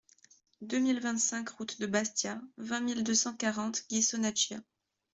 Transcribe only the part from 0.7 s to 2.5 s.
mille vingt-cinq route de Bastia,